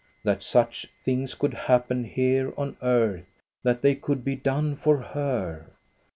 That 0.23 0.41
such 0.41 0.87
things 1.03 1.35
could 1.35 1.53
happen 1.53 2.05
here 2.05 2.55
on 2.57 2.75
earth, 2.81 3.29
that 3.61 3.83
they 3.83 3.93
could 3.93 4.23
be 4.23 4.35
done 4.35 4.75
for 4.75 4.97
her 4.97 5.73